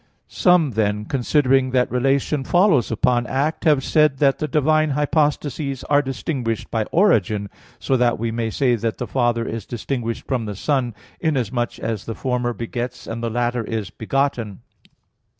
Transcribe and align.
Some, 0.27 0.71
then, 0.71 1.05
considering 1.05 1.69
that 1.77 1.91
relation 1.91 2.43
follows 2.43 2.89
upon 2.89 3.27
act, 3.27 3.65
have 3.65 3.83
said 3.83 4.17
that 4.17 4.39
the 4.39 4.47
divine 4.47 4.89
hypostases 4.93 5.83
are 5.91 6.01
distinguished 6.01 6.71
by 6.71 6.85
origin, 6.85 7.51
so 7.77 7.95
that 7.97 8.17
we 8.17 8.31
may 8.31 8.49
say 8.49 8.73
that 8.75 8.97
the 8.97 9.05
Father 9.05 9.45
is 9.45 9.67
distinguished 9.67 10.25
from 10.25 10.45
the 10.45 10.55
Son, 10.55 10.95
inasmuch 11.19 11.77
as 11.77 12.05
the 12.05 12.15
former 12.15 12.51
begets 12.51 13.05
and 13.05 13.21
the 13.21 13.29
latter 13.29 13.63
is 13.63 13.91
begotten. 13.91 14.61